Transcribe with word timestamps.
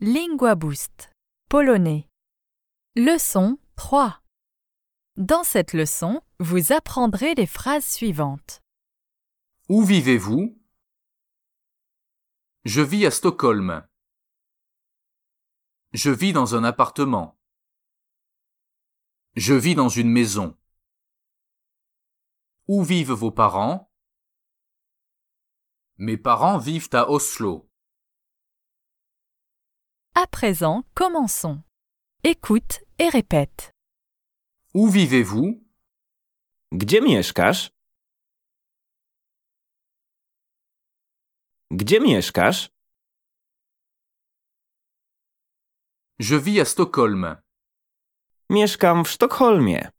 Lingua 0.00 0.54
Boost. 0.54 1.10
Polonais. 1.48 2.08
Leçon 2.94 3.58
3. 3.74 4.22
Dans 5.16 5.42
cette 5.42 5.72
leçon, 5.72 6.22
vous 6.38 6.70
apprendrez 6.70 7.34
les 7.34 7.48
phrases 7.48 7.84
suivantes. 7.84 8.62
Où 9.68 9.82
vivez-vous? 9.82 10.56
Je 12.64 12.80
vis 12.80 13.06
à 13.06 13.10
Stockholm. 13.10 13.88
Je 15.94 16.10
vis 16.12 16.32
dans 16.32 16.54
un 16.54 16.62
appartement. 16.62 17.36
Je 19.34 19.54
vis 19.54 19.74
dans 19.74 19.88
une 19.88 20.12
maison. 20.12 20.56
Où 22.68 22.84
vivent 22.84 23.14
vos 23.14 23.32
parents? 23.32 23.90
Mes 25.96 26.16
parents 26.16 26.58
vivent 26.58 26.90
à 26.92 27.10
Oslo. 27.10 27.67
À 30.20 30.26
présent, 30.26 30.82
commençons. 30.94 31.62
Écoute 32.24 32.80
et 32.98 33.08
répète. 33.08 33.70
Où 34.74 34.88
vivez-vous? 34.88 35.64
Gdzie 36.72 37.00
mieszkasz? 37.00 37.70
Gdzie 41.70 42.00
mieszkasz? 42.00 42.68
Je 46.18 46.36
vis 46.36 46.60
à 46.60 46.64
Stockholm. 46.64 47.36
Mieszkam 48.50 49.04
w 49.04 49.08
Sztokholmie. 49.08 49.90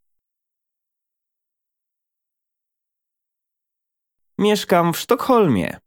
Mieszkam 4.37 4.93
w 4.93 4.97
Sztokholmie. 4.97 5.79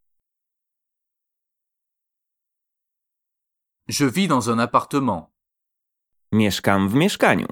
Je 3.99 4.07
vis 4.07 4.27
dans 4.27 4.49
un 4.49 4.59
appartement. 4.59 5.31
Mieszkam 6.33 6.89
w 6.89 6.95
mieszkaniu. 6.95 7.47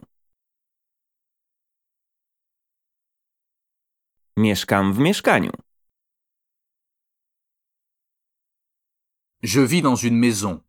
Mieszkam 4.37 4.93
w 4.95 4.99
mieszkaniu. 4.99 5.51
Je 9.43 9.67
vis 9.67 9.83
dans 9.83 10.05
une 10.05 10.17
maison. 10.17 10.61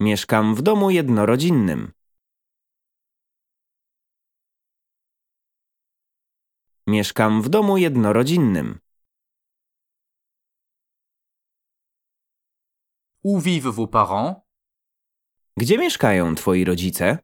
Mieszkam 0.00 0.54
w 0.54 0.62
domu 0.62 0.90
jednorodzinnym. 0.90 1.92
Mieszkam 6.86 7.42
w 7.42 7.48
domu 7.48 7.76
jednorodzinnym. 7.76 8.78
Où 13.22 13.40
vivent 13.40 13.74
vos 13.74 13.90
parents 13.90 14.43
Gdzie 15.56 15.78
mieszkają 15.78 16.34
twoi 16.34 16.64
rodzice? 16.64 17.18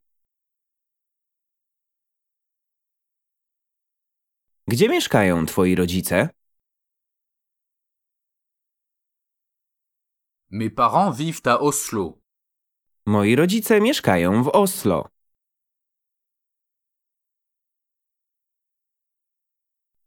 Gdzie 4.68 4.88
mieszkają 4.88 5.46
twoi 5.46 5.74
rodzice? 5.74 6.28
Mes 10.50 10.70
parents 10.70 11.16
vivent 11.18 11.46
à 11.46 11.60
Oslo. 11.60 12.18
Moi 13.06 13.36
rodzice 13.36 13.80
mieszkają 13.80 14.42
w 14.42 14.48
Oslo. 14.48 15.08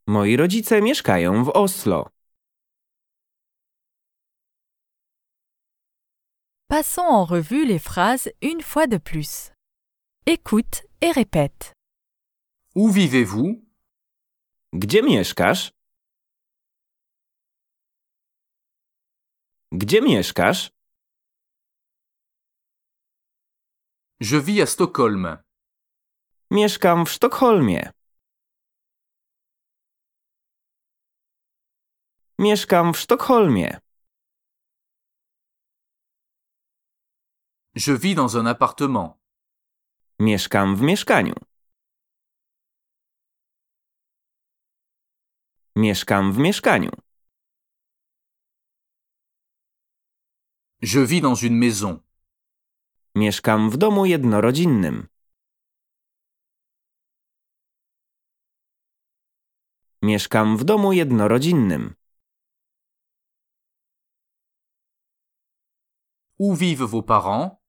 Moi 0.07 0.37
rodzice 0.37 0.81
mieszkają 0.81 1.43
w 1.43 1.49
Oslo. 1.49 2.09
Passons 6.75 7.01
en 7.01 7.23
revue 7.23 7.67
les 7.67 7.77
phrases 7.77 8.31
une 8.41 8.63
fois 8.63 8.87
de 8.87 8.97
plus. 8.97 9.51
Écoute 10.25 10.87
et 11.01 11.11
répète. 11.11 11.75
Où 12.73 12.89
vivez-vous? 12.89 13.63
Gdzie 14.73 15.03
mieszkasz? 15.03 15.71
Gdzie 19.71 20.01
mieszkasz? 20.01 20.71
Je 24.19 24.39
vis 24.39 24.61
à 24.61 24.65
Stockholm. 24.65 25.43
Mieszkam 26.49 27.05
w 27.05 27.11
Sztokholmie. 27.11 27.91
Mieszkam 32.39 32.93
w 32.93 32.97
Sztokholmie. 32.97 33.82
Je 37.75 37.91
vis 37.91 38.13
dans 38.13 38.37
un 38.37 38.45
appartement. 38.45 39.19
Mieszkam 40.19 40.75
w 40.75 40.81
mieszkaniu. 40.81 41.33
Mieszkam 45.75 46.33
w 46.33 46.37
mieszkaniu. 46.37 46.91
Je 50.81 51.05
vis 51.05 51.21
dans 51.21 51.43
une 51.43 51.57
maison. 51.57 51.99
Mieszkam 53.15 53.69
w 53.69 53.77
domu 53.77 54.05
jednorodzinnym. 54.05 55.07
Mieszkam 60.01 60.57
w 60.57 60.63
domu 60.63 60.93
jednorodzinnym. 60.93 61.95
Où 66.37 66.55
vivent 66.55 66.89
vos 66.89 67.03
parents 67.05 67.62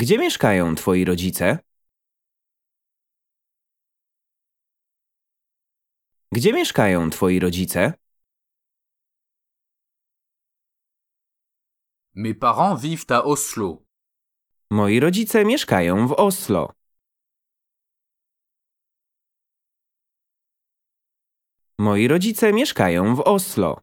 Gdzie 0.00 0.18
mieszkają 0.18 0.74
twoi 0.74 1.04
rodzice? 1.04 1.58
Gdzie 6.32 6.52
mieszkają 6.52 7.10
twoi 7.10 7.40
rodzice? 7.40 7.92
Mes 12.14 12.34
parents 12.34 12.82
vivent 12.82 13.10
à 13.10 13.24
Oslo. 13.24 13.82
Moi 14.70 15.00
rodzice 15.00 15.44
mieszkają 15.44 16.08
w 16.08 16.12
Oslo. 16.12 16.72
Moi 21.78 22.08
rodzice 22.08 22.52
mieszkają 22.52 23.16
w 23.16 23.20
Oslo. 23.20 23.80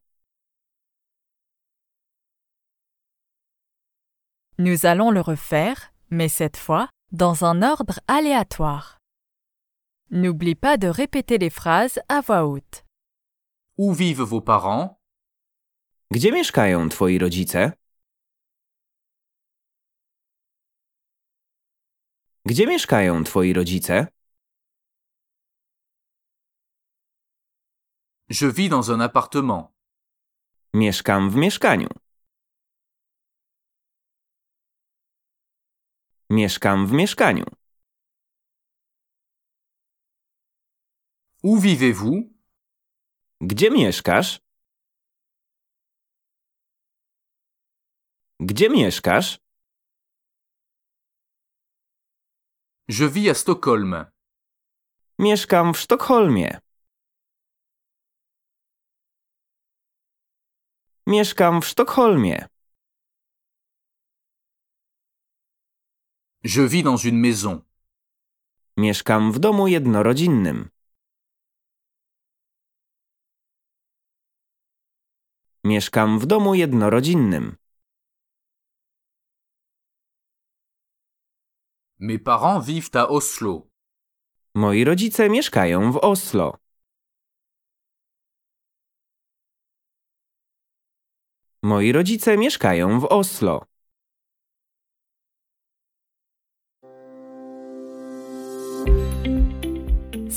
Nous 4.58 4.86
allons 4.86 5.12
le 5.12 5.22
refaire, 5.22 5.94
mais 6.10 6.30
cette 6.30 6.58
fois 6.58 6.90
dans 7.12 7.46
un 7.46 7.62
ordre 7.62 8.00
aléatoire. 8.08 8.98
N'oublie 10.12 10.56
pas 10.56 10.78
de 10.78 10.88
répéter 10.88 11.38
les 11.38 11.50
phrases 11.50 12.00
à 12.10 12.22
voix 12.22 12.46
haute. 12.46 12.84
Où 13.78 13.94
vivent 13.94 14.22
vos 14.24 14.42
parents? 14.42 15.00
Gdzie 16.12 16.32
mieszkają 16.32 16.90
twoi 16.90 17.18
rodzice? 17.18 17.72
Gdzie 22.46 22.68
mieszkają 22.68 23.24
twoi 23.24 23.54
rodzice? 23.54 24.08
Je 28.30 28.52
vis 28.52 28.70
dans 28.70 28.92
un 28.92 29.02
appartement. 29.02 29.74
Mieszkam 30.74 31.30
w 31.30 31.36
mieszkaniu. 31.36 31.88
Mieszkam 36.35 36.88
w 36.88 36.91
mieszkaniu. 36.91 37.46
Où 41.44 41.59
vivez-vous 41.59 42.23
Gdzie 43.41 43.69
mieszkasz? 43.72 44.40
Gdzie 48.40 48.69
mieszkasz? 48.69 49.40
Je 52.88 53.10
vis 53.10 53.30
à 53.30 53.33
Stockholm. 53.33 54.06
Mieszkam 55.19 55.74
w 55.74 55.80
Sztokholmie. 55.80 56.60
Mieszkam 61.07 61.62
w 61.62 61.65
Sztokholmie. 61.65 62.55
Je 66.47 66.62
vis 66.62 66.83
dans 66.83 66.97
une 66.97 67.18
maison. 67.18 67.62
Mieszkam 68.77 69.31
w 69.31 69.39
domu 69.39 69.68
jednorodzinnym. 69.68 70.69
Mieszkam 75.63 76.19
w 76.19 76.25
domu 76.25 76.56
jednorodzinnym. 76.56 77.56
Mes 82.00 82.19
parents 82.19 82.65
vivent 82.65 82.95
à 82.95 83.07
Oslo. 83.07 83.68
Moi 84.56 84.83
rodzice 84.83 85.30
mieszkają 85.30 85.91
w 85.91 85.98
Oslo. 85.98 86.57
Moi 91.63 91.91
rodzice 91.91 92.38
mieszkają 92.38 93.00
w 93.00 93.06
Oslo. 93.06 93.75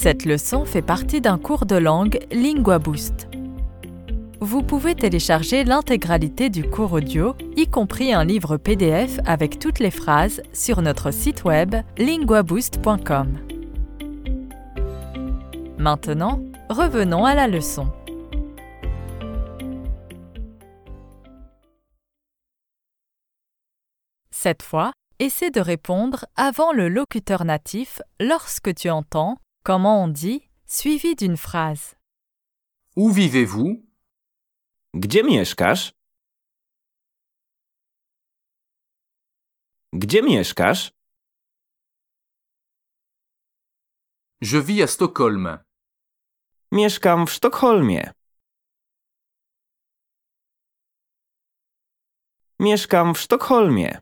Cette 0.01 0.25
leçon 0.25 0.65
fait 0.65 0.81
partie 0.81 1.21
d'un 1.21 1.39
cours 1.39 1.67
de 1.67 1.75
langue 1.75 2.21
Lingua 2.31 2.79
Boost. 2.79 3.27
Vous 4.41 4.63
pouvez 4.63 4.95
télécharger 4.95 5.65
l'intégralité 5.65 6.51
du 6.51 6.63
cours 6.63 6.93
audio, 6.93 7.35
y 7.57 7.67
compris 7.67 8.13
un 8.13 8.23
livre 8.23 8.59
PDF 8.59 9.19
avec 9.27 9.59
toutes 9.59 9.81
les 9.81 9.91
phrases, 9.91 10.41
sur 10.53 10.83
notre 10.83 11.11
site 11.11 11.43
web 11.43 11.75
linguaboost.com. 11.97 13.41
Maintenant, 15.79 16.45
revenons 16.71 17.25
à 17.25 17.35
la 17.35 17.49
leçon. 17.49 17.89
Cette 24.31 24.63
fois, 24.63 24.93
essaie 25.19 25.51
de 25.51 25.61
répondre 25.61 26.25
avant 26.37 26.71
le 26.71 26.89
locuteur 26.89 27.45
natif 27.45 28.01
lorsque 28.21 28.73
tu 28.77 28.91
entends 28.91 29.39
comment 29.65 30.03
on 30.05 30.09
dit 30.09 30.49
suivi 30.67 31.15
d'une 31.15 31.37
phrase? 31.37 31.95
Où 32.97 33.11
vivez-vous? 33.11 33.85
Gdzie 34.95 35.23
mieszkasz? 35.23 35.93
Gdzie 39.93 40.23
mieszkasz? 40.23 40.91
Je 44.41 44.61
vis 44.63 44.83
à 44.83 44.87
Stockholm. 44.87 45.59
Mieszkam 46.73 47.27
w 47.27 47.33
Sztokholmie. 47.33 48.13
Mieszkam 52.61 53.15
w 53.15 53.19
Sztokholmie. 53.19 54.01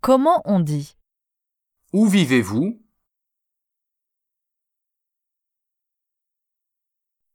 Comment 0.00 0.40
on 0.44 0.64
dit 0.64 0.96
Où 1.94 2.08
vivez-vous? 2.08 2.82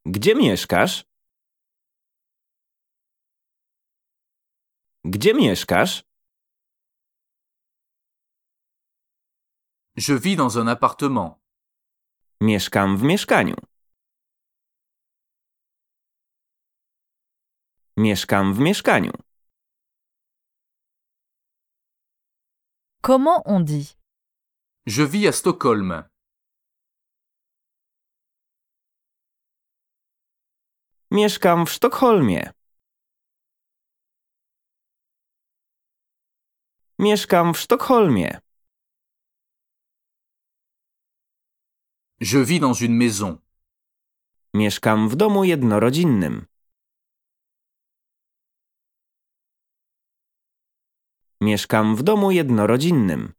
Gdzie 0.05 0.35
mieszkasz? 0.35 1.03
Gdzie 5.05 5.33
mieszkasz? 5.33 6.03
Je 9.95 10.19
vis 10.19 10.35
dans 10.35 10.57
un 10.57 10.67
appartement. 10.67 11.39
Mieszkam 12.41 12.97
w 12.97 13.03
mieszkaniu. 13.03 13.55
Mieszkam 17.97 18.53
w 18.53 18.59
mieszkaniu. 18.59 19.11
Comment 23.01 23.41
on 23.45 23.65
dit? 23.65 23.98
Je 24.89 25.03
vis 25.03 25.27
à 25.27 25.31
Stockholm. 25.31 26.03
Mieszkam 31.11 31.65
w 31.65 31.71
Sztokholmie. 31.71 32.51
Mieszkam 36.99 37.53
w 37.53 37.57
Sztokholmie. 37.59 38.39
Je 42.19 42.45
vis 42.45 42.59
dans 42.59 42.81
une 42.81 42.97
maison. 43.05 43.37
Mieszkam 44.53 45.09
w 45.09 45.15
domu 45.15 45.43
jednorodzinnym. 45.43 46.45
Mieszkam 51.41 51.95
w 51.95 52.03
domu 52.03 52.31
jednorodzinnym. 52.31 53.38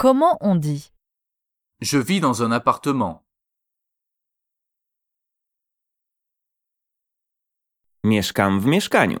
Comment 0.00 0.38
on 0.40 0.54
dit 0.56 0.94
Je 1.82 1.98
vis 1.98 2.20
dans 2.20 2.42
un 2.42 2.52
appartement. 2.52 3.22
Mieszkam 8.04 8.60
w 8.60 8.66
mieszkaniu. 8.66 9.18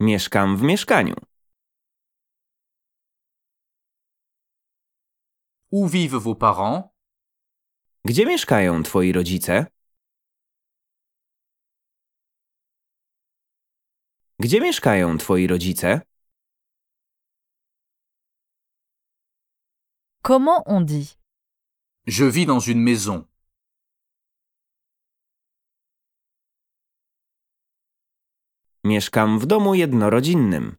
Mieszkam 0.00 0.56
w 0.56 0.62
mieszkaniu. 0.62 1.14
Où 5.70 5.88
vivent 5.88 6.22
vos 6.22 6.38
parents 6.38 6.88
Gdzie 8.04 8.26
mieszkają 8.26 8.82
twoi 8.82 9.12
rodzice? 9.12 9.66
Gdzie 14.38 14.60
mieszkają 14.60 15.18
twoi 15.18 15.46
rodzice? 15.46 16.09
Comment 20.22 20.62
on 20.66 20.82
dit 20.82 21.16
Je 22.06 22.26
vis 22.26 22.44
dans 22.46 22.60
une 22.60 22.82
maison. 22.82 23.26
Mieszkam 28.84 29.38
w 29.38 29.46
domu 29.46 29.74
jednorodzinnym. 29.74 30.76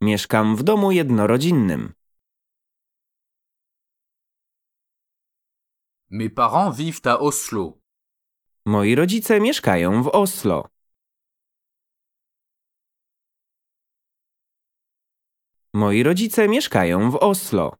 Mieszkam 0.00 0.56
w 0.56 0.62
domu 0.62 0.90
jednorodzinnym. 0.92 1.92
Mes 6.10 6.30
parents 6.30 6.76
vivent 6.76 7.06
à 7.06 7.18
Oslo. 7.18 7.78
Moi 8.66 8.94
rodzice 8.94 9.40
mieszkają 9.40 10.02
w 10.02 10.08
Oslo. 10.08 10.68
Moi 15.72 16.02
rodzice 16.02 16.48
mieszkają 16.48 17.10
w 17.10 17.16
Oslo. 17.16 17.76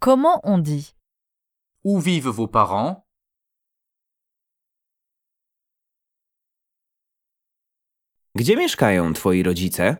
Comment 0.00 0.40
on 0.42 0.58
dit 0.62 0.94
Où 1.84 2.00
vivent 2.00 2.34
vos 2.34 2.48
parents 2.48 2.96
Gdzie 8.34 8.56
mieszkają 8.56 9.12
twoi 9.12 9.42
rodzice? 9.42 9.96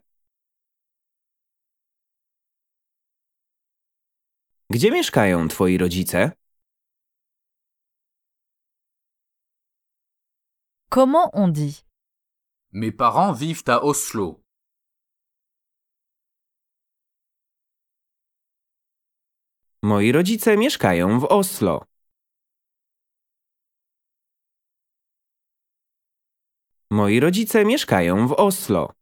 Gdzie 4.71 4.91
mieszkają 4.91 5.49
twoi 5.49 5.79
rodzice? 5.79 6.33
Comment 10.91 11.31
on 11.33 11.53
dit 11.53 11.90
Mes 12.73 12.93
parents 12.93 13.33
vivent 13.33 13.65
à 13.67 13.83
Oslo. 13.83 14.41
Moi 19.83 20.13
rodzice 20.13 20.57
mieszkają 20.57 21.21
w 21.21 21.25
Oslo. 21.25 21.85
Moi 26.91 27.21
rodzice 27.21 27.65
mieszkają 27.65 28.29
w 28.29 28.33
Oslo. 28.33 28.93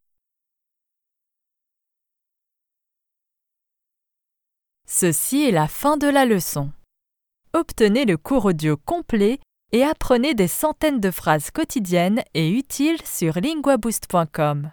Ceci 4.87 5.43
est 5.43 5.51
la 5.53 5.67
fin 5.67 5.97
de 5.97 6.07
la 6.07 6.25
leçon. 6.25 6.71
Obtenez 7.53 8.05
le 8.05 8.17
cours 8.17 8.47
audio 8.47 8.77
complet 8.77 9.39
et 9.71 9.83
apprenez 9.83 10.33
des 10.33 10.47
centaines 10.47 10.99
de 10.99 11.11
phrases 11.11 11.51
quotidiennes 11.51 12.23
et 12.33 12.49
utiles 12.49 13.01
sur 13.05 13.39
linguaboost.com. 13.39 14.71